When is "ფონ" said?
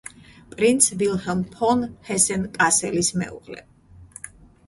1.51-1.83